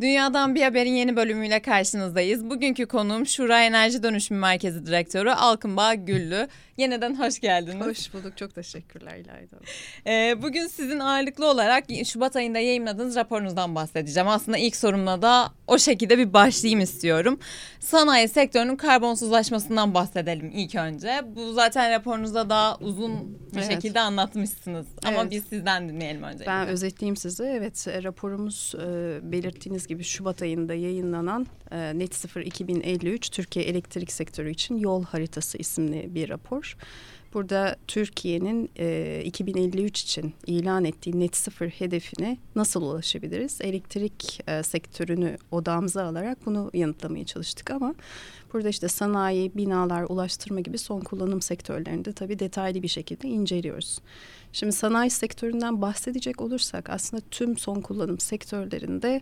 [0.00, 2.50] Dünyadan Bir Haber'in yeni bölümüyle karşınızdayız.
[2.50, 6.48] Bugünkü konuğum Şura Enerji Dönüşümü Merkezi Direktörü Alkınbağ Güllü.
[6.76, 7.86] Yeniden hoş geldiniz.
[7.86, 8.36] Hoş bulduk.
[8.36, 9.56] Çok teşekkürler İlayda.
[10.06, 14.28] Ee, bugün sizin ağırlıklı olarak Şubat ayında yayınladığınız raporunuzdan bahsedeceğim.
[14.28, 17.38] Aslında ilk sorumla da o şekilde bir başlayayım istiyorum.
[17.80, 21.20] Sanayi sektörünün karbonsuzlaşmasından bahsedelim ilk önce.
[21.36, 23.72] Bu zaten raporunuzda daha uzun bir evet.
[23.72, 24.86] şekilde anlatmışsınız.
[25.04, 25.30] Ama evet.
[25.30, 26.46] biz sizden dinleyelim önce.
[26.46, 27.44] Ben özetleyeyim size.
[27.44, 34.50] Evet raporumuz e, belirttiğiniz gibi Şubat ayında yayınlanan e, Net 0 2053 Türkiye elektrik sektörü
[34.50, 36.76] için yol haritası isimli bir rapor.
[37.34, 43.60] Burada Türkiye'nin e, 2053 için ilan ettiği net sıfır hedefine nasıl ulaşabiliriz?
[43.60, 47.94] Elektrik e, sektörünü odamıza alarak bunu yanıtlamaya çalıştık ama
[48.52, 53.98] burada işte sanayi, binalar, ulaştırma gibi son kullanım sektörlerinde tabii detaylı bir şekilde inceliyoruz.
[54.52, 59.20] Şimdi sanayi sektöründen bahsedecek olursak aslında tüm son kullanım sektörlerinde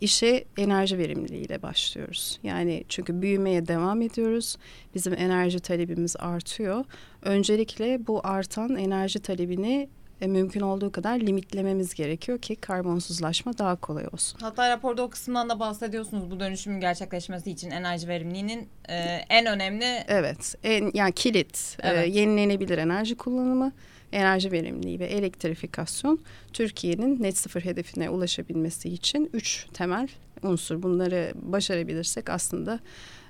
[0.00, 2.38] işe enerji verimliliğiyle başlıyoruz.
[2.42, 4.56] Yani çünkü büyümeye devam ediyoruz.
[4.94, 6.84] Bizim enerji talebimiz artıyor.
[7.22, 9.88] Öncelikle bu artan enerji talebini
[10.20, 14.38] e, mümkün olduğu kadar limitlememiz gerekiyor ki karbonsuzlaşma daha kolay olsun.
[14.42, 18.94] Hatta raporda o kısımdan da bahsediyorsunuz bu dönüşümün gerçekleşmesi için enerji verimliliğinin e,
[19.28, 20.04] en önemli...
[20.08, 22.06] Evet, en, yani kilit e, evet.
[22.06, 23.72] e, yenilenebilir enerji kullanımı
[24.12, 26.18] enerji verimliliği ve elektrifikasyon
[26.52, 30.08] Türkiye'nin net sıfır hedefine ulaşabilmesi için üç temel
[30.42, 30.82] unsur.
[30.82, 32.80] Bunları başarabilirsek aslında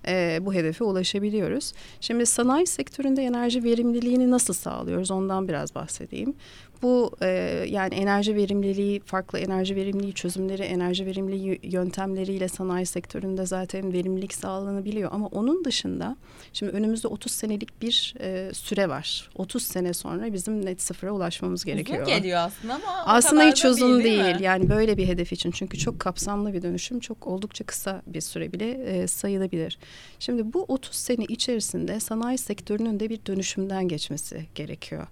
[0.06, 1.73] e, bu hedefe ulaşabiliyoruz.
[2.01, 6.34] Şimdi sanayi sektöründe enerji verimliliğini nasıl sağlıyoruz ondan biraz bahsedeyim.
[6.83, 7.27] Bu e,
[7.69, 15.12] yani enerji verimliliği, farklı enerji verimliliği çözümleri, enerji verimliliği yöntemleriyle sanayi sektöründe zaten verimlilik sağlanabiliyor.
[15.12, 16.17] Ama onun dışında
[16.53, 19.31] şimdi önümüzde 30 senelik bir e, süre var.
[19.34, 22.03] 30 sene sonra bizim net sıfıra ulaşmamız gerekiyor.
[22.03, 24.41] Uzun geliyor aslında ama Aslında hiç uzun değil, değil.
[24.41, 28.53] Yani böyle bir hedef için çünkü çok kapsamlı bir dönüşüm çok oldukça kısa bir süre
[28.53, 29.79] bile e, sayılabilir.
[30.19, 35.06] Şimdi bu 30 sene içerisinde sanayi sektörünün de bir dönüşümden geçmesi gerekiyor.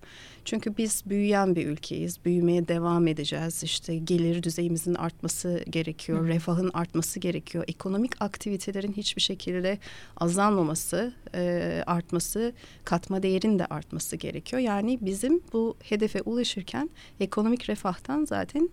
[0.46, 2.24] Çünkü biz büyüyen bir ülkeyiz.
[2.24, 3.62] Büyümeye devam edeceğiz.
[3.62, 6.24] İşte gelir düzeyimizin artması gerekiyor.
[6.24, 6.28] Hı.
[6.28, 7.64] Refahın artması gerekiyor.
[7.68, 9.78] Ekonomik aktivitelerin hiçbir şekilde
[10.16, 12.52] azalmaması, e, artması,
[12.84, 14.62] katma değerin de artması gerekiyor.
[14.62, 16.90] Yani bizim bu hedefe ulaşırken
[17.20, 18.70] ekonomik refahtan zaten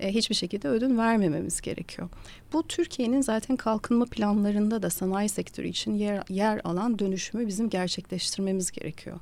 [0.00, 2.08] e, hiçbir şekilde ödün vermememiz gerekiyor.
[2.52, 8.70] Bu Türkiye'nin zaten kalkınma planlarında da sanayi sektörü için yer, yer alan dönüşümü bizim gerçekleştirmemiz
[8.70, 9.20] gerekiyor.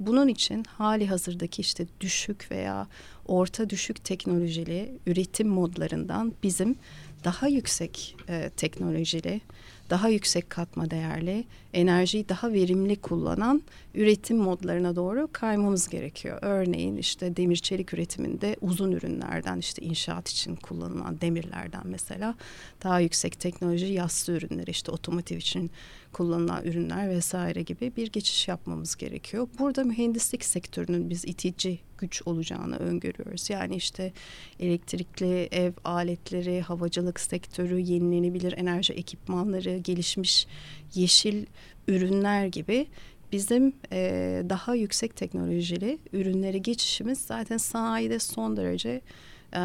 [0.00, 2.86] Bunun için hali hazırdaki işte düşük veya
[3.26, 6.76] orta düşük teknolojili üretim modlarından bizim
[7.24, 9.40] daha yüksek e, teknolojili,
[9.90, 13.62] daha yüksek katma değerli, enerjiyi daha verimli kullanan
[13.94, 16.38] üretim modlarına doğru kaymamız gerekiyor.
[16.42, 22.34] Örneğin işte demir çelik üretiminde uzun ürünlerden işte inşaat için kullanılan demirlerden mesela
[22.82, 25.70] daha yüksek teknoloji yassı ürünleri işte otomotiv için
[26.12, 29.48] kullanılan ürünler vesaire gibi bir geçiş yapmamız gerekiyor.
[29.58, 33.50] Burada mühendislik sektörünün biz itici güç olacağını öngörüyoruz.
[33.50, 34.12] Yani işte
[34.60, 40.46] elektrikli ev aletleri, havacılık sektörü, yenilenebilir enerji ekipmanları, gelişmiş
[40.94, 41.46] yeşil
[41.88, 42.86] ürünler gibi
[43.32, 49.00] bizim e, daha yüksek teknolojili ürünlere geçişimiz zaten sanayide son derece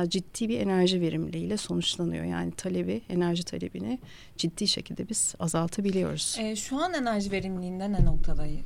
[0.08, 2.26] ciddi bir enerji verimliliğiyle sonuçlanıyor.
[2.26, 4.00] Yani talebi, enerji talebini
[4.38, 6.38] ciddi şekilde biz azaltabiliyoruz.
[6.40, 8.60] E, şu an enerji verimliliğinde ne noktadayız?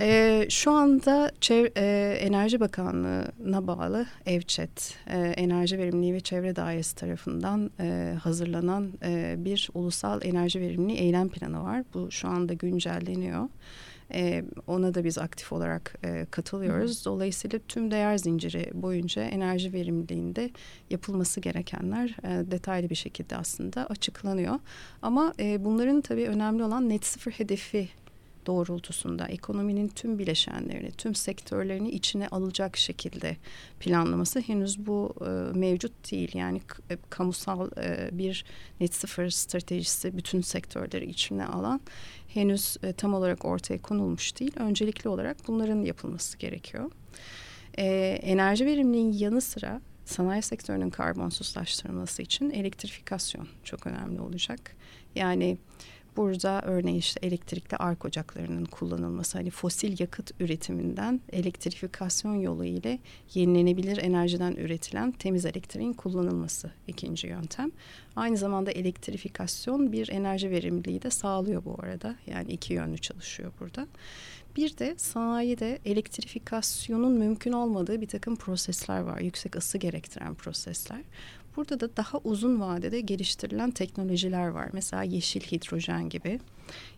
[0.00, 6.96] E, şu anda Çev e, Enerji Bakanlığı'na bağlı EVÇET, e, Enerji Verimliliği ve Çevre Dairesi
[6.96, 11.84] tarafından e, hazırlanan e, bir ulusal enerji verimliliği eylem planı var.
[11.94, 13.48] Bu şu anda güncelleniyor.
[14.14, 17.04] E, ona da biz aktif olarak e, katılıyoruz.
[17.04, 20.50] Dolayısıyla tüm değer zinciri boyunca enerji verimliliğinde
[20.90, 24.58] yapılması gerekenler e, detaylı bir şekilde aslında açıklanıyor.
[25.02, 27.88] Ama e, bunların tabii önemli olan net sıfır hedefi
[28.46, 33.36] doğrultusunda ekonominin tüm bileşenlerini, tüm sektörlerini içine alacak şekilde
[33.80, 36.30] planlaması henüz bu e, mevcut değil.
[36.34, 38.44] Yani e, kamusal e, bir
[38.80, 41.80] net sıfır stratejisi bütün sektörleri içine alan
[42.28, 44.52] henüz e, tam olarak ortaya konulmuş değil.
[44.56, 46.90] Öncelikli olarak bunların yapılması gerekiyor.
[47.78, 47.84] E,
[48.22, 54.76] enerji verimliliğinin yanı sıra sanayi sektörünün karbonsuzlaştırılması için elektrifikasyon çok önemli olacak.
[55.14, 55.58] Yani
[56.20, 62.98] Burada örneğin işte elektrikli ark ocaklarının kullanılması hani fosil yakıt üretiminden elektrifikasyon yolu ile
[63.34, 67.70] yenilenebilir enerjiden üretilen temiz elektriğin kullanılması ikinci yöntem.
[68.16, 72.16] Aynı zamanda elektrifikasyon bir enerji verimliliği de sağlıyor bu arada.
[72.26, 73.86] Yani iki yönlü çalışıyor burada.
[74.56, 79.20] Bir de sanayide elektrifikasyonun mümkün olmadığı bir takım prosesler var.
[79.20, 81.00] Yüksek ısı gerektiren prosesler.
[81.56, 84.68] Burada da daha uzun vadede geliştirilen teknolojiler var.
[84.72, 86.40] Mesela yeşil hidrojen gibi.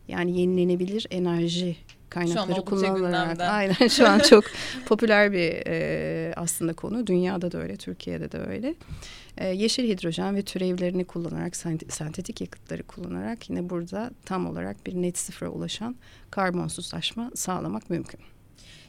[0.08, 1.76] Yani yenilenebilir enerji
[2.12, 3.40] kaynakları kullanılarak.
[3.40, 4.44] Aynen şu an çok
[4.86, 7.06] popüler bir e, aslında konu.
[7.06, 8.74] Dünyada da öyle, Türkiye'de de öyle.
[9.38, 11.56] E, yeşil hidrojen ve türevlerini kullanarak,
[11.88, 15.96] sentetik yakıtları kullanarak yine burada tam olarak bir net sıfıra ulaşan
[16.30, 18.20] karbonsuzlaşma sağlamak mümkün.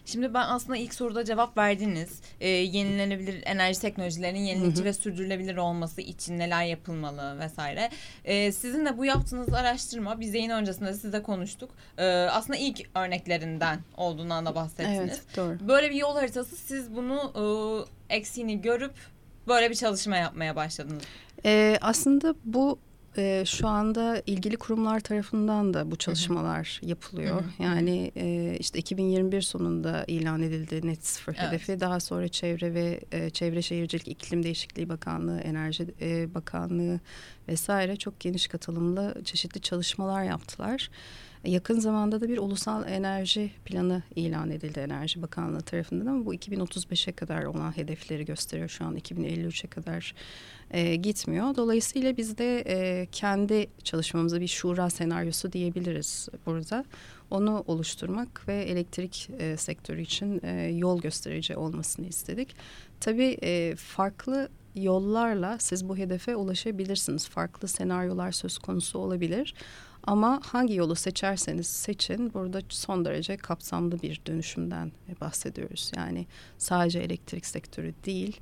[0.05, 2.21] Şimdi ben aslında ilk soruda cevap verdiniz.
[2.39, 4.85] Ee, yenilenebilir enerji teknolojilerinin yenilikçi hı hı.
[4.85, 7.89] ve sürdürülebilir olması için neler yapılmalı vesaire.
[8.25, 11.71] Ee, sizin de bu yaptığınız araştırma biz yayın öncesinde sizle konuştuk.
[11.97, 14.99] Ee, aslında ilk örneklerinden olduğundan da bahsettiniz.
[14.99, 15.67] Evet doğru.
[15.67, 17.33] Böyle bir yol haritası siz bunu
[18.09, 18.93] e, eksiğini görüp
[19.47, 21.03] böyle bir çalışma yapmaya başladınız.
[21.45, 22.79] Ee, aslında bu
[23.17, 26.89] e, şu anda ilgili kurumlar tarafından da bu çalışmalar Hı-hı.
[26.89, 27.41] yapılıyor.
[27.41, 27.63] Hı-hı.
[27.63, 31.47] Yani e, işte 2021 sonunda ilan edildi net sıfır evet.
[31.47, 31.79] hedefi.
[31.79, 36.99] Daha sonra Çevre ve e, Çevre Şehircilik İklim Değişikliği Bakanlığı, Enerji e, Bakanlığı
[37.47, 40.89] vesaire çok geniş katılımlı çeşitli çalışmalar yaptılar.
[41.45, 47.11] Yakın zamanda da bir ulusal enerji planı ilan edildi Enerji Bakanlığı tarafından ama bu 2035'e
[47.11, 50.15] kadar olan hedefleri gösteriyor şu an 2053'e kadar
[50.71, 51.55] e, gitmiyor.
[51.55, 56.85] Dolayısıyla biz de e, kendi çalışmamıza bir şura senaryosu diyebiliriz burada.
[57.31, 62.55] Onu oluşturmak ve elektrik e, sektörü için e, yol gösterici olmasını istedik.
[62.99, 67.27] Tabii e, farklı yollarla siz bu hedefe ulaşabilirsiniz.
[67.27, 69.53] Farklı senaryolar söz konusu olabilir.
[70.03, 74.91] Ama hangi yolu seçerseniz seçin burada son derece kapsamlı bir dönüşümden
[75.21, 75.91] bahsediyoruz.
[75.95, 76.27] Yani
[76.57, 78.41] sadece elektrik sektörü değil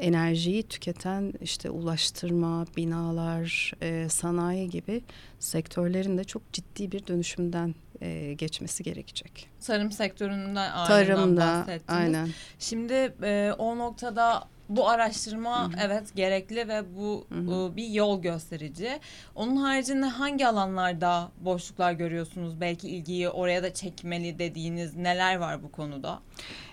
[0.00, 5.02] enerjiyi tüketen işte ulaştırma, binalar, e, sanayi gibi
[5.38, 9.48] sektörlerin de çok ciddi bir dönüşümden e, geçmesi gerekecek.
[9.66, 12.00] Tarım sektöründen Tarımda, bahsettiniz.
[12.00, 12.28] Aynen.
[12.58, 15.80] Şimdi e, o noktada bu araştırma Hı-hı.
[15.86, 17.76] evet gerekli ve bu Hı-hı.
[17.76, 19.00] bir yol gösterici.
[19.34, 22.60] Onun haricinde hangi alanlarda boşluklar görüyorsunuz?
[22.60, 26.20] Belki ilgiyi oraya da çekmeli dediğiniz neler var bu konuda?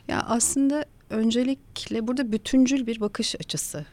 [0.08, 3.86] Ya aslında öncelikle burada bütüncül bir bakış açısı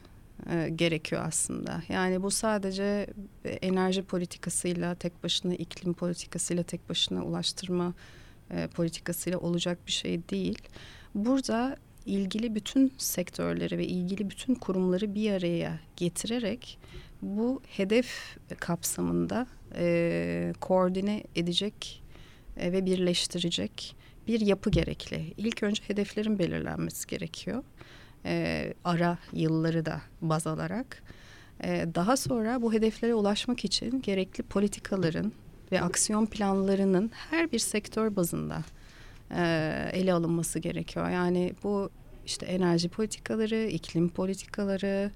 [0.51, 1.83] e, gerekiyor aslında.
[1.89, 3.07] Yani bu sadece
[3.45, 7.95] enerji politikasıyla tek başına iklim politikasıyla tek başına ulaştırma
[8.51, 10.59] e, politikasıyla olacak bir şey değil.
[11.15, 11.77] Burada
[12.07, 16.79] ilgili bütün sektörleri ve ilgili bütün kurumları bir araya getirerek
[17.23, 19.47] bu hedef kapsamında
[19.77, 22.03] e, koordine edecek
[22.57, 23.97] e, ve birleştirecek
[24.27, 25.35] bir yapı gerekli.
[25.37, 27.63] İlk önce hedeflerin belirlenmesi gerekiyor.
[28.25, 31.03] E, ara yılları da baz alarak.
[31.65, 35.33] E, daha sonra bu hedeflere ulaşmak için gerekli politikaların
[35.73, 38.65] ve aksiyon planlarının her bir sektör bazında
[39.93, 41.11] ele alınması gerekiyor.
[41.11, 41.91] Yani bu
[42.27, 45.11] işte enerji politikaları, iklim politikaları,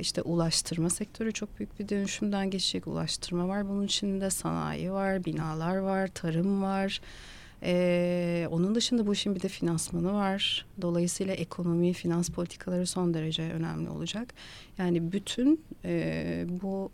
[0.00, 2.86] işte ulaştırma sektörü çok büyük bir dönüşümden geçecek.
[2.86, 7.00] Ulaştırma var, bunun içinde sanayi var, binalar var, tarım var.
[8.50, 10.66] Onun dışında bu işin bir de finansmanı var.
[10.82, 14.34] Dolayısıyla ekonomi, finans politikaları son derece önemli olacak.
[14.78, 15.64] Yani bütün
[16.62, 16.90] bu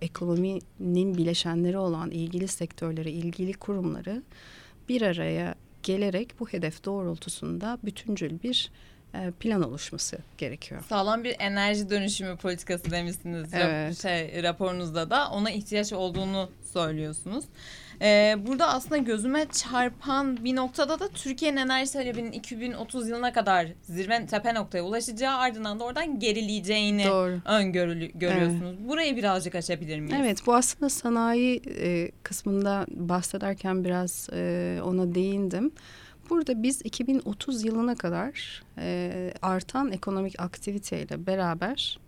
[0.00, 4.22] ekonominin bileşenleri olan ilgili sektörleri, ilgili kurumları
[4.88, 8.70] bir araya gelerek bu hedef doğrultusunda bütüncül bir
[9.40, 10.82] plan oluşması gerekiyor.
[10.88, 14.02] Sağlam bir enerji dönüşümü politikası demişsiniz evet.
[14.02, 17.44] şey, raporunuzda da ona ihtiyaç olduğunu söylüyorsunuz.
[18.02, 24.26] Ee, burada aslında gözüme çarpan bir noktada da Türkiye'nin enerji talebinin 2030 yılına kadar zirve
[24.26, 27.40] tepe noktaya ulaşacağı ardından da oradan gerileyeceğini Doğru.
[27.44, 28.76] öngörülü görüyorsunuz.
[28.78, 28.88] Evet.
[28.88, 30.16] Burayı birazcık açabilir miyiz?
[30.20, 35.72] Evet bu aslında sanayi e, kısmında bahsederken biraz e, ona değindim.
[36.30, 41.98] Burada biz 2030 yılına kadar e, artan ekonomik aktiviteyle beraber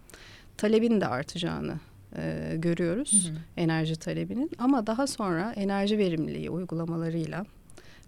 [0.57, 1.81] talebin de artacağını
[2.17, 3.29] e, görüyoruz.
[3.29, 3.37] Hı hı.
[3.57, 7.47] Enerji talebinin ama daha sonra enerji verimliliği uygulamalarıyla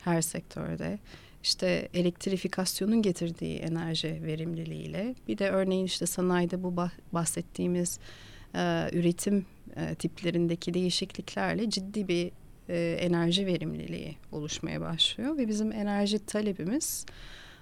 [0.05, 0.99] her sektörde
[1.43, 6.77] işte elektrifikasyonun getirdiği enerji verimliliğiyle bir de örneğin işte sanayide bu
[7.13, 7.99] bahsettiğimiz
[8.55, 9.47] e, üretim
[9.77, 12.33] e, tiplerindeki değişikliklerle ciddi bir
[12.69, 17.07] e, enerji verimliliği oluşmaya başlıyor ve bizim enerji talebimiz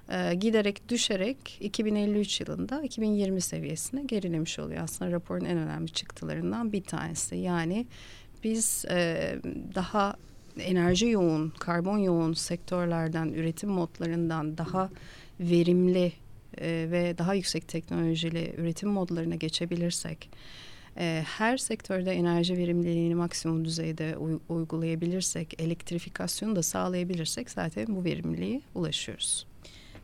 [0.09, 4.83] e, giderek düşerek 2053 yılında 2020 seviyesine gerilemiş oluyor.
[4.83, 7.37] Aslında raporun en önemli çıktılarından bir tanesi.
[7.37, 7.87] Yani
[8.45, 9.37] biz e,
[9.75, 10.17] daha
[10.59, 14.91] enerji yoğun, karbon yoğun sektörlerden, üretim modlarından daha
[15.41, 16.13] verimli
[16.59, 20.31] e, ve daha yüksek teknolojili üretim modlarına geçebilirsek
[20.99, 28.61] e, her sektörde enerji verimliliğini maksimum düzeyde uy- uygulayabilirsek, elektrifikasyonu da sağlayabilirsek zaten bu verimliliğe
[28.75, 29.47] ulaşıyoruz.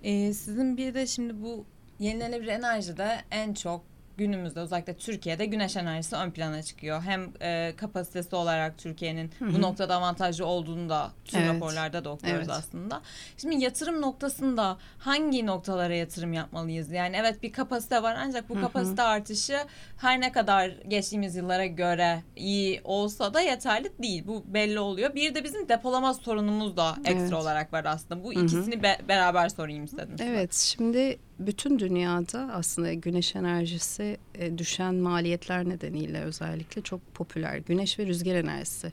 [0.02, 1.64] Ee, sizin bir de şimdi bu
[1.98, 3.89] yenilenebilir enerjide en çok
[4.24, 7.02] günümüzde özellikle Türkiye'de güneş enerjisi ön plana çıkıyor.
[7.02, 11.54] Hem e, kapasitesi olarak Türkiye'nin bu noktada avantajlı olduğunu da tüm Evet.
[11.54, 12.56] raporlarda da okuyoruz Evet.
[12.58, 13.00] aslında.
[13.36, 16.90] Şimdi yatırım noktasında hangi noktalara yatırım yapmalıyız?
[16.90, 19.58] Yani evet bir kapasite var ancak bu kapasite artışı
[19.98, 24.24] her ne kadar geçtiğimiz yıllara göre iyi olsa da yeterli değil.
[24.26, 25.14] Bu belli oluyor.
[25.14, 27.32] Bir de bizim depolama sorunumuz da ekstra Evet.
[27.32, 28.24] olarak var aslında.
[28.24, 30.14] Bu ikisini be- beraber sorayım istedim.
[30.18, 30.30] size.
[30.30, 37.58] Evet, şimdi bütün dünyada aslında güneş enerjisi e, düşen maliyetler nedeniyle özellikle çok popüler.
[37.58, 38.92] Güneş ve rüzgar enerjisi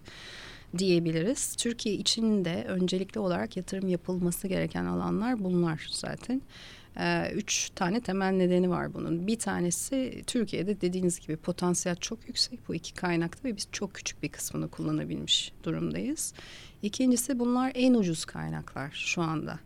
[0.77, 1.55] diyebiliriz.
[1.55, 6.41] Türkiye için de öncelikli olarak yatırım yapılması gereken alanlar bunlar zaten.
[6.99, 9.27] Ee, üç tane temel nedeni var bunun.
[9.27, 14.23] Bir tanesi Türkiye'de dediğiniz gibi potansiyel çok yüksek bu iki kaynakta ve biz çok küçük
[14.23, 16.33] bir kısmını kullanabilmiş durumdayız.
[16.81, 19.59] İkincisi bunlar en ucuz kaynaklar şu anda.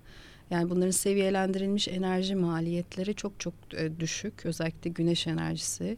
[0.52, 4.46] Yani bunların seviyelendirilmiş enerji maliyetleri çok çok e, düşük.
[4.46, 5.98] Özellikle güneş enerjisi.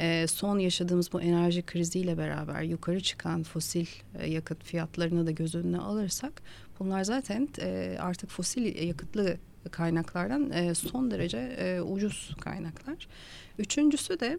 [0.00, 3.86] E, son yaşadığımız bu enerji kriziyle beraber yukarı çıkan fosil
[4.18, 6.42] e, yakıt fiyatlarını da göz önüne alırsak
[6.78, 7.48] bunlar zaten
[7.98, 9.36] artık fosil yakıtlı
[9.70, 13.08] kaynaklardan son derece ucuz kaynaklar.
[13.58, 14.38] Üçüncüsü de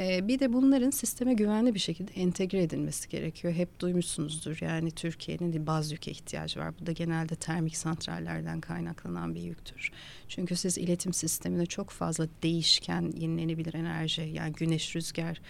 [0.00, 3.54] e, bir de bunların sisteme güvenli bir şekilde entegre edilmesi gerekiyor.
[3.54, 6.74] Hep duymuşsunuzdur yani Türkiye'nin baz yüke ihtiyacı var.
[6.80, 9.92] Bu da genelde termik santrallerden kaynaklanan bir yüktür.
[10.28, 15.40] Çünkü siz iletim sistemine çok fazla değişken yenilenebilir enerji yani güneş, rüzgar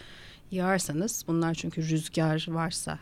[0.50, 2.98] yağarsanız bunlar çünkü rüzgar varsa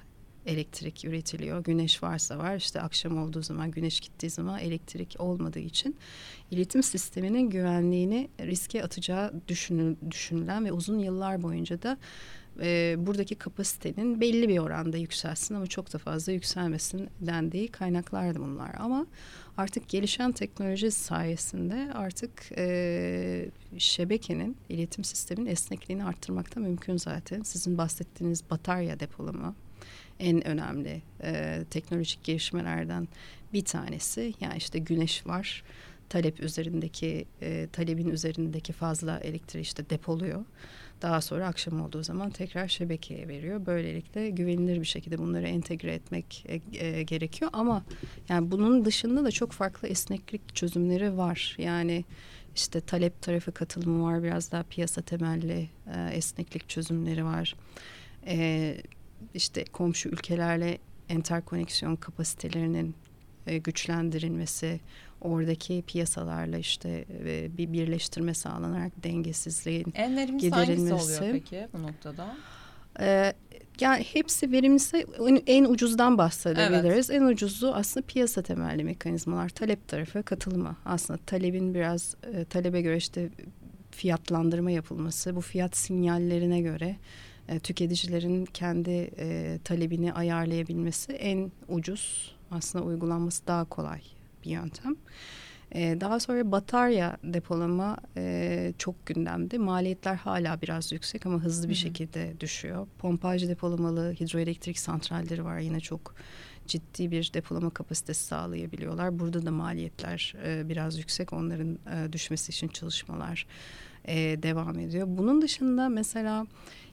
[0.47, 1.65] elektrik üretiliyor.
[1.65, 5.97] Güneş varsa var işte akşam olduğu zaman güneş gittiği zaman elektrik olmadığı için
[6.51, 11.99] iletim sisteminin güvenliğini riske atacağı düşünül, düşünülen ve uzun yıllar boyunca da
[12.61, 18.71] e, buradaki kapasitenin belli bir oranda yükselsin ama çok da fazla yükselmesin dendiği kaynaklardı bunlar.
[18.79, 19.07] Ama
[19.57, 27.43] artık gelişen teknoloji sayesinde artık e, şebekenin, iletim sisteminin esnekliğini arttırmakta mümkün zaten.
[27.43, 29.55] Sizin bahsettiğiniz batarya depolama
[30.21, 33.09] en önemli e, teknolojik gelişmelerden
[33.53, 34.35] bir tanesi.
[34.41, 35.63] Yani işte güneş var,
[36.09, 40.45] talep üzerindeki e, talebin üzerindeki fazla elektriği işte depoluyor.
[41.03, 43.67] Daha sonra akşam olduğu zaman tekrar şebekeye veriyor.
[43.67, 47.51] Böylelikle güvenilir bir şekilde bunları entegre etmek e, e, gerekiyor.
[47.55, 47.85] Ama
[48.29, 51.57] yani bunun dışında da çok farklı esneklik çözümleri var.
[51.59, 52.05] Yani
[52.55, 57.55] işte talep tarafı katılımı var, biraz daha piyasa temelli e, esneklik çözümleri var.
[58.27, 58.77] E,
[59.35, 62.95] işte komşu ülkelerle enterkoneksiyon kapasitelerinin
[63.47, 64.81] e, güçlendirilmesi,
[65.21, 71.19] oradaki piyasalarla işte e, bir birleştirme sağlanarak dengesizliğin En verimlisi hangisi giderilmesi.
[71.19, 72.37] oluyor peki bu noktada?
[73.01, 73.33] ee,
[73.81, 77.11] yani hepsi verimlisi en, en ucuzdan bahsedebiliriz.
[77.11, 79.49] En ucuzu aslında piyasa temelli mekanizmalar.
[79.49, 80.77] Talep tarafı katılımı.
[80.85, 83.29] Aslında talebin biraz e, talebe göre işte
[83.91, 85.37] fiyatlandırma yapılması.
[85.37, 86.97] Bu fiyat sinyallerine göre
[87.49, 92.35] e, tüketicilerin kendi e, talebini ayarlayabilmesi en ucuz.
[92.51, 94.01] Aslında uygulanması daha kolay
[94.45, 94.97] bir yöntem.
[95.75, 99.59] Ee, daha sonra batarya depolama e, çok gündemde.
[99.59, 101.81] Maliyetler hala biraz yüksek ama hızlı bir Hı hı.
[101.81, 102.87] şekilde düşüyor.
[102.99, 105.59] Pompaj depolamalı hidroelektrik santralleri var.
[105.59, 106.15] Yine çok
[106.67, 109.19] ciddi bir depolama kapasitesi sağlayabiliyorlar.
[109.19, 111.33] Burada da maliyetler e, biraz yüksek.
[111.33, 113.47] Onların e, düşmesi için çalışmalar
[114.05, 115.07] e, devam ediyor.
[115.11, 116.47] Bunun dışında mesela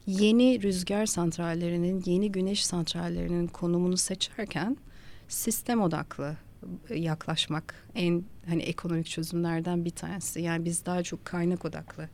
[0.10, 4.78] yeni rüzgar santrallerinin, yeni güneş santrallerinin konumunu seçerken
[5.28, 6.38] sistem odaklı
[6.96, 10.42] yaklaşmak en hani ekonomik çözümlerden bir tanesi.
[10.42, 12.10] Yani biz daha çok kaynak odaklı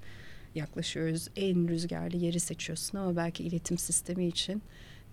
[0.55, 1.27] yaklaşıyoruz.
[1.35, 4.61] En rüzgarlı yeri seçiyorsun ama belki iletim sistemi için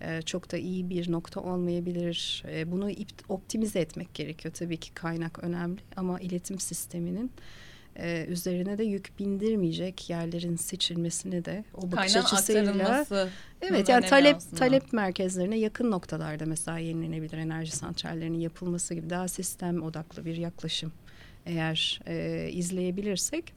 [0.01, 2.43] e, çok da iyi bir nokta olmayabilir.
[2.49, 2.91] E, bunu
[3.29, 4.53] optimize etmek gerekiyor.
[4.53, 7.31] Tabii ki kaynak önemli ama iletim sisteminin
[7.95, 13.05] e, üzerine de yük bindirmeyecek yerlerin seçilmesini de o bakış Kaynağın açısıyla.
[13.61, 19.83] Evet yani talep talep merkezlerine yakın noktalarda mesela yenilenebilir enerji santrallerinin yapılması gibi daha sistem
[19.83, 20.91] odaklı bir yaklaşım
[21.45, 23.53] eğer e, izleyebilirsek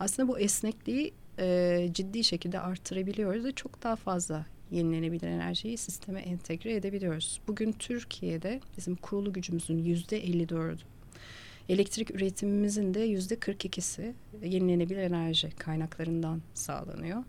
[0.00, 6.74] aslında bu esnekliği e, ciddi şekilde arttırabiliyoruz ve çok daha fazla yenilenebilir enerjiyi sisteme entegre
[6.74, 7.40] edebiliyoruz.
[7.48, 10.78] Bugün Türkiye'de bizim kurulu gücümüzün yüzde 54'ü
[11.68, 17.24] elektrik üretimimizin de yüzde 42'si yenilenebilir enerji kaynaklarından sağlanıyor.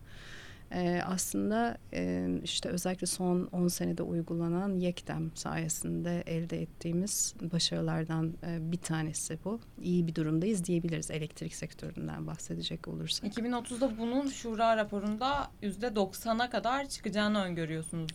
[0.72, 8.72] Ee, aslında e, işte özellikle son 10 senede uygulanan YEKDEM sayesinde elde ettiğimiz başarılardan e,
[8.72, 9.60] bir tanesi bu.
[9.82, 13.38] İyi bir durumdayız diyebiliriz elektrik sektöründen bahsedecek olursak.
[13.38, 18.10] 2030'da bunun şura raporunda %90'a kadar çıkacağını öngörüyorsunuz.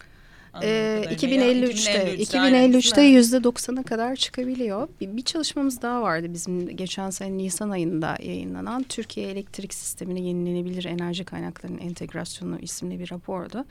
[0.63, 4.87] Ee, 2053'te 2053'te yüzde 90'a kadar çıkabiliyor.
[5.01, 10.85] Bir, bir çalışmamız daha vardı bizim geçen sene Nisan ayında yayınlanan Türkiye Elektrik Sistemine Yenilenebilir
[10.85, 13.65] Enerji Kaynaklarının Entegrasyonu isimli bir rapordu.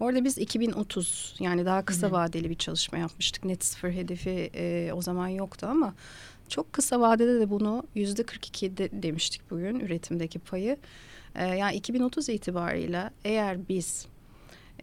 [0.00, 3.44] Orada biz 2030 yani daha kısa vadeli bir çalışma yapmıştık.
[3.44, 5.94] Net sıfır hedefi e, o zaman yoktu ama
[6.48, 10.76] çok kısa vadede de bunu yüzde 42 de, demiştik bugün üretimdeki payı.
[11.34, 14.06] E, yani 2030 itibarıyla eğer biz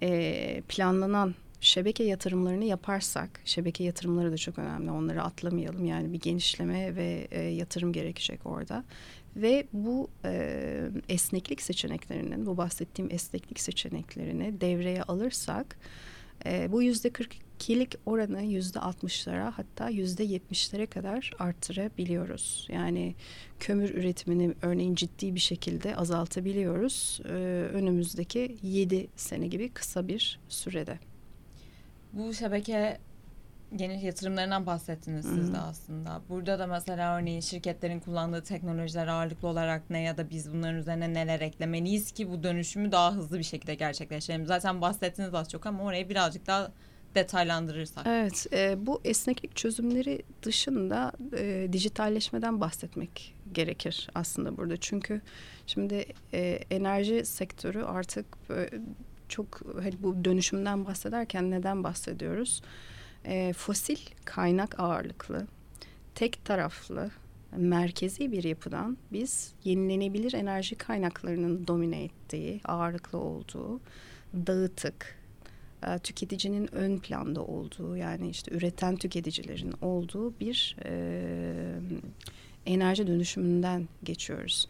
[0.04, 4.92] e, planlanan şebeke yatırımlarını yaparsak, şebeke yatırımları da çok önemli.
[4.92, 5.86] Onları atlamayalım.
[5.86, 8.84] Yani bir genişleme ve e, yatırım gerekecek orada.
[9.36, 15.78] Ve bu e, esneklik seçeneklerinin, bu bahsettiğim esneklik seçeneklerini devreye alırsak,
[16.46, 17.10] e, bu yüzde
[17.60, 22.68] 42'lik oranı yüzde 60'lara hatta yüzde 70'lere kadar arttırabiliyoruz.
[22.72, 23.16] Yani
[23.60, 27.22] kömür üretimini örneğin ciddi bir şekilde azaltabiliyoruz.
[27.26, 27.30] E,
[27.74, 31.00] önümüzdeki 7 sene gibi kısa bir sürede.
[32.14, 32.98] Bu şebeke
[33.76, 35.36] geniş yatırımlarından bahsettiniz Hı-hı.
[35.36, 36.22] siz de aslında.
[36.30, 41.14] Burada da mesela örneğin şirketlerin kullandığı teknolojiler ağırlıklı olarak ne ya da biz bunların üzerine
[41.14, 44.46] neler eklemeliyiz ki bu dönüşümü daha hızlı bir şekilde gerçekleştirelim.
[44.46, 46.72] Zaten bahsettiniz az çok ama orayı birazcık daha
[47.16, 48.08] detaylandırırsak.
[48.08, 54.78] Evet, e, bu esneklik çözümleri dışında e, dijitalleşmeden bahsetmek gerekir aslında burada.
[54.78, 55.22] Çünkü
[55.68, 58.70] şimdi e, enerji sektörü artık e,
[59.30, 62.62] çok hani bu dönüşümden bahsederken neden bahsediyoruz?
[63.26, 65.48] E, fosil kaynak ağırlıklı,
[66.16, 67.12] tek taraflı,
[67.58, 73.80] merkezi bir yapıdan biz yenilenebilir enerji kaynaklarının domine ettiği, ağırlıklı olduğu,
[74.34, 75.23] dağıtık,
[75.88, 80.94] e, tüketicinin ön planda olduğu yani işte üreten tüketicilerin olduğu bir e,
[82.66, 84.68] enerji dönüşümünden geçiyoruz.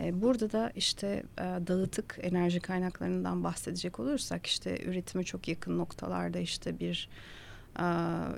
[0.00, 6.38] E, burada da işte e, dağıtık enerji kaynaklarından bahsedecek olursak işte üretime çok yakın noktalarda
[6.38, 7.08] işte bir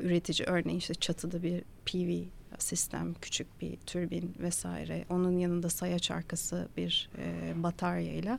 [0.00, 2.24] üretici örneğin işte çatıda bir PV
[2.58, 5.04] sistem, küçük bir türbin vesaire.
[5.10, 7.10] Onun yanında sayaç arkası bir
[7.54, 8.38] bataryayla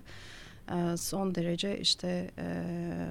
[0.98, 2.32] son derece işte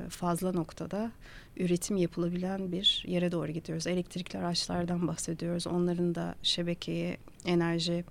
[0.09, 1.11] fazla noktada
[1.57, 3.87] üretim yapılabilen bir yere doğru gidiyoruz.
[3.87, 5.67] Elektrikli araçlardan bahsediyoruz.
[5.67, 8.04] Onların da şebekeye enerji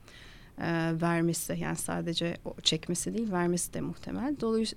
[0.62, 4.36] e, vermesi yani sadece çekmesi değil vermesi de muhtemel.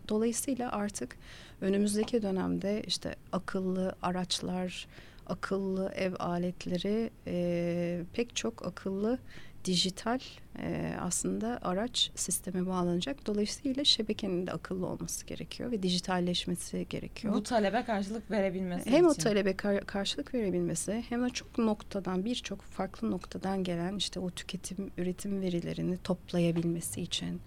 [0.09, 1.17] dolayısıyla artık
[1.61, 4.87] önümüzdeki dönemde işte akıllı araçlar,
[5.27, 9.19] akıllı ev aletleri e, pek çok akıllı
[9.65, 10.19] dijital
[10.59, 13.27] e, aslında araç sisteme bağlanacak.
[13.27, 17.35] Dolayısıyla şebekenin de akıllı olması gerekiyor ve dijitalleşmesi gerekiyor.
[17.35, 19.21] Bu talebe karşılık verebilmesi Hem için.
[19.21, 24.31] o talebe kar- karşılık verebilmesi hem de çok noktadan birçok farklı noktadan gelen işte o
[24.31, 27.41] tüketim üretim verilerini toplayabilmesi için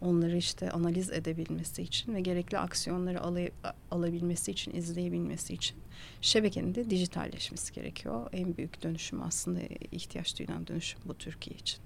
[0.00, 3.50] onları işte analiz edebilmesi için ve gerekli aksiyonları alay-
[3.90, 5.76] alabilmesi için, izleyebilmesi için
[6.20, 8.28] şebekenin de dijitalleşmesi gerekiyor.
[8.32, 9.60] En büyük dönüşüm aslında
[9.92, 11.78] ihtiyaç duyulan dönüşüm bu Türkiye için.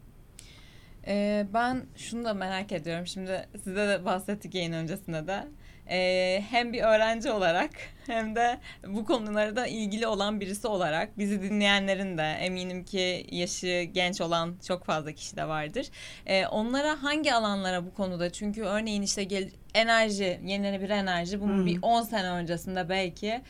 [1.07, 3.07] Ee, ben şunu da merak ediyorum.
[3.07, 5.47] Şimdi size de bahsettik yayın öncesinde de
[5.91, 7.71] e, hem bir öğrenci olarak
[8.07, 14.21] hem de bu konularda ilgili olan birisi olarak bizi dinleyenlerin de eminim ki yaşı genç
[14.21, 15.87] olan çok fazla kişi de vardır.
[16.27, 21.67] E, onlara hangi alanlara bu konuda çünkü örneğin işte gel, enerji yenilenebilir enerji bunun hmm.
[21.67, 23.43] bir 10 sene öncesinde belki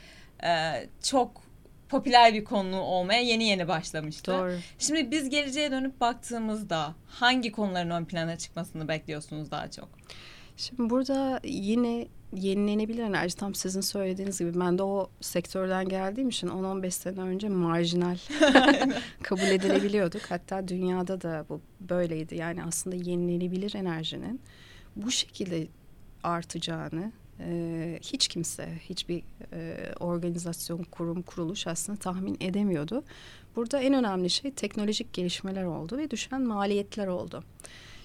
[0.44, 1.44] e, çok
[1.88, 4.32] popüler bir konu olmaya yeni yeni başlamıştı.
[4.32, 4.58] Doğru.
[4.78, 9.88] Şimdi biz geleceğe dönüp baktığımızda hangi konuların ön plana çıkmasını bekliyorsunuz daha çok?
[10.56, 16.48] Şimdi burada yine yenilenebilir enerji tam sizin söylediğiniz gibi ben de o sektörden geldiğim için
[16.48, 18.16] 10-15 sene önce marjinal
[19.22, 20.22] kabul edilebiliyorduk.
[20.28, 22.36] Hatta dünyada da bu böyleydi.
[22.36, 24.40] Yani aslında yenilenebilir enerjinin
[24.96, 25.66] bu şekilde
[26.22, 33.04] artacağını e, hiç kimse, hiçbir e, organizasyon, kurum, kuruluş aslında tahmin edemiyordu.
[33.56, 37.44] Burada en önemli şey teknolojik gelişmeler oldu ve düşen maliyetler oldu.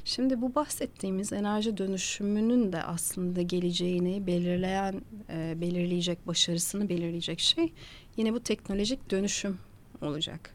[0.05, 7.73] Şimdi bu bahsettiğimiz enerji dönüşümünün de aslında geleceğini belirleyen, e, belirleyecek, başarısını belirleyecek şey
[8.17, 9.57] yine bu teknolojik dönüşüm
[10.01, 10.53] olacak.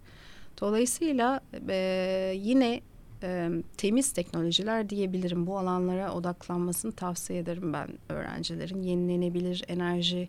[0.60, 2.80] Dolayısıyla e, yine
[3.22, 5.46] e, temiz teknolojiler diyebilirim.
[5.46, 8.82] Bu alanlara odaklanmasını tavsiye ederim ben öğrencilerin.
[8.82, 10.28] Yenilenebilir enerji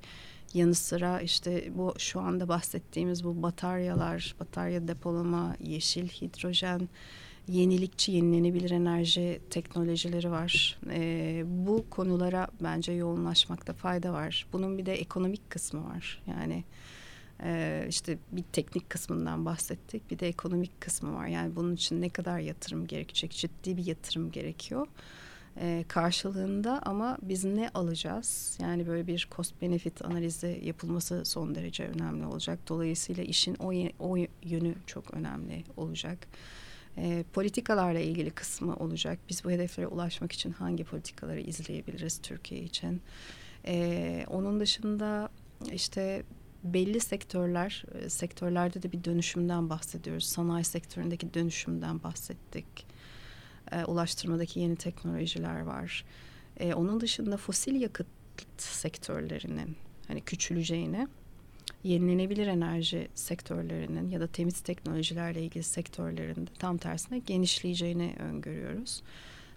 [0.54, 6.90] yanı sıra işte bu şu anda bahsettiğimiz bu bataryalar, batarya depolama, yeşil hidrojen,
[7.48, 10.80] yenilikçi yenilenebilir enerji teknolojileri var.
[10.90, 14.48] E, bu konulara bence yoğunlaşmakta fayda var.
[14.54, 16.22] Bunun bir de ekonomik kısmı var.
[16.28, 16.64] Yani
[17.44, 20.12] e, işte bir teknik kısmından bahsettik.
[20.12, 21.28] Bir de ekonomik kısmı var.
[21.28, 23.32] Yani bunun için ne kadar yatırım gerekecek?
[23.32, 24.88] Ciddi bir yatırım gerekiyor.
[25.60, 28.58] E, karşılığında ama biz ne alacağız?
[28.62, 32.60] Yani böyle bir cost benefit analizi yapılması son derece önemli olacak.
[32.68, 36.28] Dolayısıyla işin o, o yönü çok önemli olacak.
[36.98, 39.20] E, politikalarla ilgili kısmı olacak.
[39.30, 43.02] Biz bu hedeflere ulaşmak için hangi politikaları izleyebiliriz Türkiye için?
[43.68, 45.30] E, onun dışında
[45.72, 46.24] işte
[46.64, 50.26] belli sektörler, e, sektörlerde de bir dönüşümden bahsediyoruz.
[50.26, 52.88] Sanayi sektöründeki dönüşümden bahsettik.
[53.72, 56.06] E, ulaştırmadaki yeni teknolojiler var.
[56.60, 58.08] E, onun dışında fosil yakıt
[58.58, 59.78] sektörlerinin
[60.08, 61.08] hani küçüleceğini,
[61.86, 69.02] yenilenebilir enerji sektörlerinin ya da temiz teknolojilerle ilgili sektörlerinde tam tersine genişleyeceğini öngörüyoruz.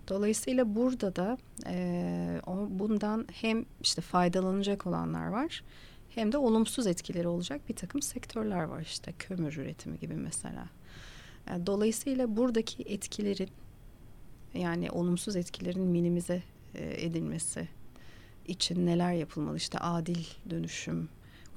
[0.09, 5.63] Dolayısıyla burada da e, bundan hem işte faydalanacak olanlar var
[6.15, 10.69] hem de olumsuz etkileri olacak bir takım sektörler var işte kömür üretimi gibi mesela.
[11.67, 13.51] Dolayısıyla buradaki etkilerin
[14.55, 16.43] yani olumsuz etkilerin minimize
[16.75, 17.69] edilmesi
[18.47, 21.09] için neler yapılmalı işte adil dönüşüm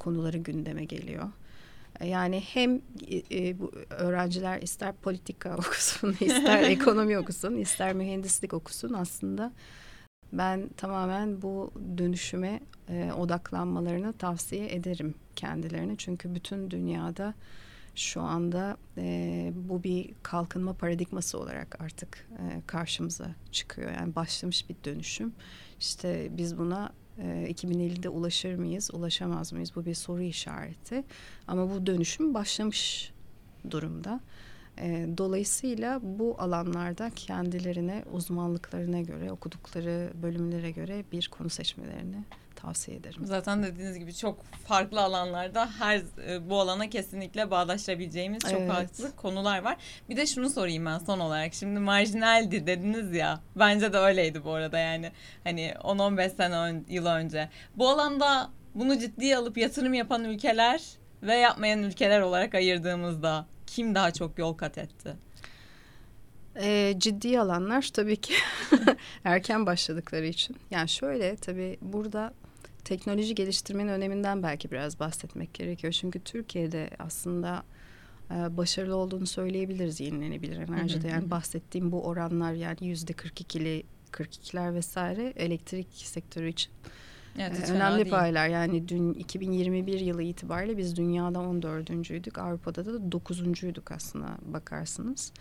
[0.01, 1.29] konuları gündeme geliyor.
[1.99, 2.81] E, yani hem
[3.31, 9.51] e, bu öğrenciler ister politika okusun, ister ekonomi okusun, ister mühendislik okusun aslında
[10.33, 12.59] ben tamamen bu dönüşüme
[12.89, 15.95] e, odaklanmalarını tavsiye ederim kendilerine.
[15.97, 17.33] Çünkü bütün dünyada
[17.95, 23.91] şu anda e, bu bir kalkınma paradigması olarak artık e, karşımıza çıkıyor.
[23.91, 25.33] Yani başlamış bir dönüşüm.
[25.79, 29.75] İşte biz buna e, 2050'de ulaşır mıyız, ulaşamaz mıyız?
[29.75, 31.03] Bu bir soru işareti.
[31.47, 33.11] Ama bu dönüşüm başlamış
[33.69, 34.19] durumda.
[34.79, 42.23] E, dolayısıyla bu alanlarda kendilerine uzmanlıklarına göre okudukları bölümlere göre bir konu seçmelerini
[42.55, 43.25] tavsiye ederim.
[43.25, 48.71] Zaten dediğiniz gibi çok farklı alanlarda her e, bu alana kesinlikle bağdaşabileceğimiz çok evet.
[48.71, 49.77] farklı konular var.
[50.09, 51.53] Bir de şunu sorayım ben son olarak.
[51.53, 53.39] Şimdi marjinaldi dediniz ya.
[53.55, 55.11] Bence de öyleydi bu arada yani.
[55.43, 57.49] Hani 10-15 sene ön, yıl önce.
[57.75, 60.81] Bu alanda bunu ciddiye alıp yatırım yapan ülkeler
[61.23, 65.15] ve yapmayan ülkeler olarak ayırdığımızda kim daha çok yol kat etti?
[66.55, 68.33] E, ciddi alanlar tabii ki
[69.23, 70.55] erken başladıkları için.
[70.71, 72.33] Yani şöyle tabii burada
[72.85, 75.93] teknoloji geliştirmenin öneminden belki biraz bahsetmek gerekiyor.
[75.93, 77.63] Çünkü Türkiye'de aslında
[78.31, 81.07] e, başarılı olduğunu söyleyebiliriz yenilenebilir enerjide.
[81.07, 86.71] Yani bahsettiğim bu oranlar yani yüzde 42'li 42'ler vesaire elektrik sektörü için
[87.39, 93.91] Evet, ee, önemli paylar yani dün 2021 yılı itibariyle biz dünyada 14.'üydük Avrupa'da da 9.'uyduk
[93.91, 95.33] aslında bakarsınız.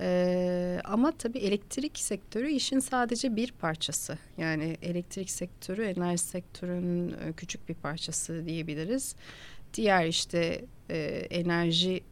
[0.00, 4.18] Ee, ama tabii elektrik sektörü işin sadece bir parçası.
[4.36, 9.14] Yani elektrik sektörü enerji sektörünün e, küçük bir parçası diyebiliriz.
[9.74, 10.98] Diğer işte e,
[11.30, 12.02] enerji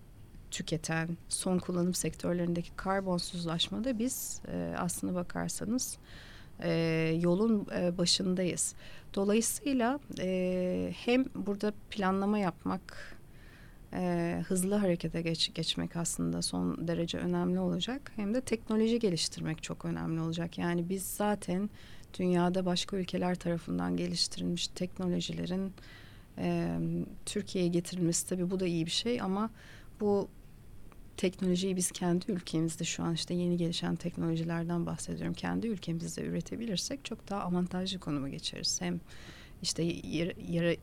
[0.51, 5.99] tüketen son kullanım sektörlerindeki karbonsuzlaşmada biz e, aslına bakarsanız
[6.63, 6.71] e,
[7.21, 8.75] yolun e, başındayız.
[9.15, 13.16] Dolayısıyla e, hem burada planlama yapmak,
[13.97, 18.13] e, hızlı harekete geç, geçmek aslında son derece önemli olacak.
[18.17, 20.59] Hem de teknoloji geliştirmek çok önemli olacak.
[20.59, 21.71] Yani biz zaten
[22.19, 25.73] dünyada başka ülkeler tarafından geliştirilmiş teknolojilerin
[26.39, 26.79] e,
[27.27, 29.51] Türkiye'ye getirilmesi tabii bu da iyi bir şey ama
[30.01, 30.29] bu
[31.17, 35.35] teknolojiyi biz kendi ülkemizde şu an işte yeni gelişen teknolojilerden bahsediyorum.
[35.35, 38.81] Kendi ülkemizde üretebilirsek çok daha avantajlı konuma geçeriz.
[38.81, 39.01] Hem
[39.63, 40.77] işte yer, yere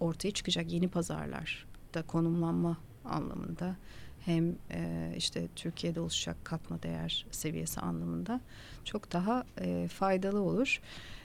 [0.00, 3.76] ortaya çıkacak yeni pazarlar da konumlanma anlamında
[4.20, 8.40] hem e, işte Türkiye'de oluşacak katma değer seviyesi anlamında
[8.84, 10.80] çok daha e, faydalı olur.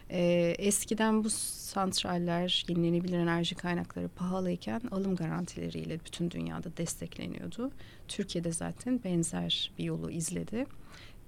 [0.10, 7.72] E, eskiden bu santraller, yenilenebilir enerji kaynakları pahalıyken alım garantileriyle bütün dünyada destekleniyordu.
[8.08, 10.66] Türkiye'de zaten benzer bir yolu izledi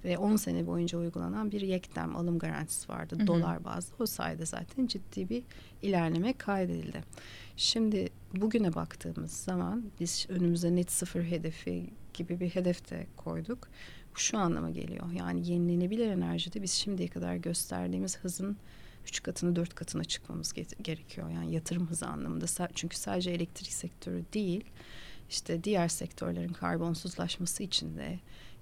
[0.04, 3.26] ve 10 sene boyunca uygulanan bir yekdem alım garantisi vardı hı hı.
[3.26, 3.94] dolar bazlı.
[3.98, 5.42] O sayede zaten ciddi bir
[5.82, 7.02] ilerleme kaydedildi.
[7.56, 13.68] Şimdi bugüne baktığımız zaman biz önümüze net sıfır hedefi gibi bir hedef de koyduk.
[14.14, 15.12] Bu şu anlama geliyor.
[15.12, 18.56] Yani yenilenebilir enerjide biz şimdiye kadar gösterdiğimiz hızın
[19.04, 21.30] üç katını dört katına çıkmamız gerekiyor.
[21.30, 22.46] Yani yatırım hızı anlamında.
[22.74, 24.64] Çünkü sadece elektrik sektörü değil,
[25.30, 28.18] işte diğer sektörlerin karbonsuzlaşması için de,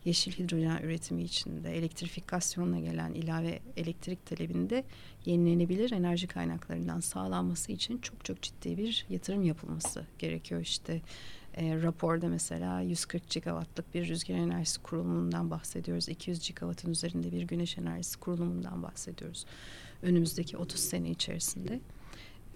[0.09, 4.85] yeşil hidrojen üretimi için de, elektrifikasyonla gelen ilave elektrik talebinde
[5.25, 10.61] yenilenebilir enerji kaynaklarından sağlanması için çok çok ciddi bir yatırım yapılması gerekiyor.
[10.61, 11.01] İşte
[11.55, 16.09] e, raporda mesela 140 gigawattlık bir rüzgar enerjisi kurulumundan bahsediyoruz.
[16.09, 19.45] 200 gigawattın üzerinde bir güneş enerjisi kurulumundan bahsediyoruz.
[20.03, 21.81] Önümüzdeki 30 sene içerisinde.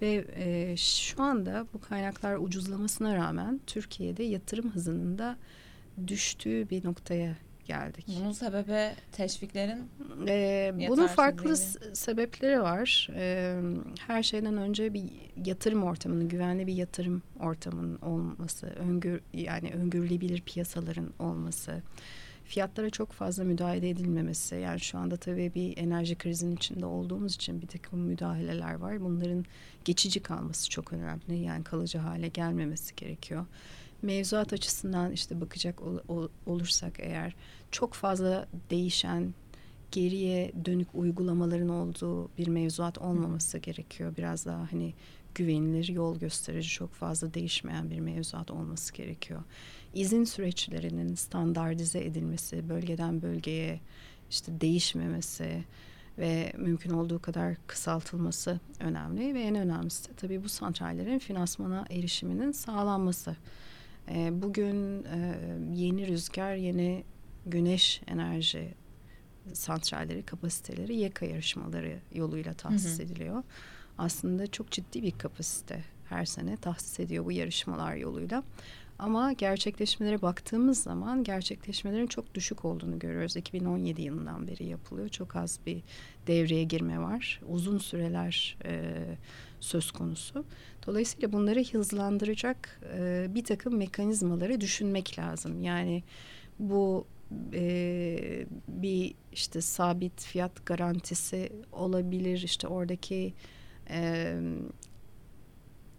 [0.01, 5.37] Ve e, şu anda bu kaynaklar ucuzlamasına rağmen Türkiye'de yatırım hızının da
[6.07, 8.05] düştüğü bir noktaya geldik.
[8.19, 9.89] Bunun sebebi teşviklerin
[10.27, 11.57] Ee, bunun farklı
[11.93, 13.09] sebepleri var.
[13.15, 13.55] Ee,
[14.07, 15.03] her şeyden önce bir
[15.45, 21.81] yatırım ortamının, güvenli bir yatırım ortamının olması, öngör yani öngörülebilir piyasaların olması,
[22.45, 24.55] fiyatlara çok fazla müdahale edilmemesi.
[24.55, 29.01] Yani şu anda tabii bir enerji krizinin içinde olduğumuz için bir takım müdahaleler var.
[29.01, 29.45] Bunların
[29.85, 31.43] geçici kalması çok önemli.
[31.43, 33.45] Yani kalıcı hale gelmemesi gerekiyor
[34.03, 37.35] mevzuat açısından işte bakacak ol, ol, olursak eğer
[37.71, 39.33] çok fazla değişen
[39.91, 44.13] geriye dönük uygulamaların olduğu bir mevzuat olmaması gerekiyor.
[44.17, 44.93] Biraz daha hani
[45.35, 49.43] güvenilir, yol gösterici çok fazla değişmeyen bir mevzuat olması gerekiyor.
[49.93, 53.79] İzin süreçlerinin standartize edilmesi, bölgeden bölgeye
[54.29, 55.63] işte değişmemesi
[56.17, 62.51] ve mümkün olduğu kadar kısaltılması önemli ve en önemlisi de tabii bu santrallerin finansmana erişiminin
[62.51, 63.35] sağlanması.
[64.11, 65.37] E, bugün e,
[65.73, 67.03] yeni rüzgar, yeni
[67.45, 68.73] güneş enerji
[69.53, 73.05] santralleri, kapasiteleri YEKA yarışmaları yoluyla tahsis hı hı.
[73.05, 73.43] ediliyor.
[73.97, 78.43] Aslında çok ciddi bir kapasite her sene tahsis ediyor bu yarışmalar yoluyla.
[78.99, 83.37] Ama gerçekleşmelere baktığımız zaman gerçekleşmelerin çok düşük olduğunu görüyoruz.
[83.37, 85.09] 2017 yılından beri yapılıyor.
[85.09, 85.81] Çok az bir
[86.27, 87.41] devreye girme var.
[87.47, 88.93] Uzun süreler e,
[89.63, 90.45] söz konusu.
[90.87, 95.63] Dolayısıyla bunları hızlandıracak e, bir takım mekanizmaları düşünmek lazım.
[95.63, 96.03] Yani
[96.59, 97.05] bu
[97.53, 102.41] e, bir işte sabit fiyat garantisi olabilir.
[102.41, 103.33] İşte oradaki
[103.89, 104.37] e,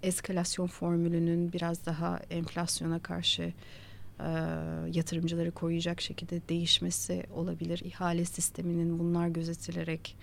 [0.02, 3.52] eskalasyon formülünün biraz daha enflasyona karşı
[4.20, 4.30] e,
[4.92, 7.82] yatırımcıları koyacak şekilde değişmesi olabilir.
[7.84, 10.16] İhale sisteminin bunlar gözetilerek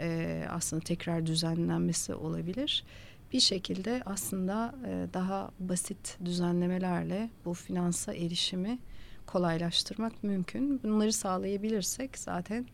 [0.00, 2.84] e, aslında tekrar düzenlenmesi olabilir.
[3.32, 8.78] Bir şekilde aslında e, daha basit düzenlemelerle bu finansa erişimi
[9.26, 10.82] kolaylaştırmak mümkün.
[10.82, 12.66] Bunları sağlayabilirsek zaten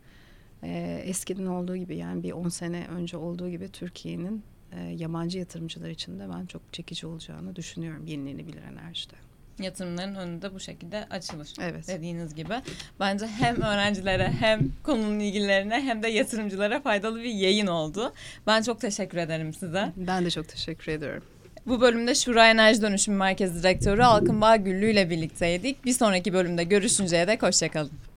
[0.63, 5.89] e, eskiden olduğu gibi yani bir 10 sene önce olduğu gibi Türkiye'nin e, yabancı yatırımcılar
[5.89, 9.15] için de ben çok çekici olacağını düşünüyorum yenilenebilir enerjide
[9.59, 11.49] yatırımların önünde bu şekilde açılır.
[11.61, 11.89] Evet.
[11.89, 12.55] Dediğiniz gibi.
[13.01, 18.13] Bence hem öğrencilere hem konunun ilgilerine hem de yatırımcılara faydalı bir yayın oldu.
[18.47, 19.93] Ben çok teşekkür ederim size.
[19.97, 21.23] Ben de çok teşekkür ediyorum.
[21.67, 25.85] Bu bölümde Şura Enerji Dönüşüm Merkezi Direktörü Alkın Bağgüllü ile birlikteydik.
[25.85, 28.14] Bir sonraki bölümde görüşünceye dek hoşçakalın.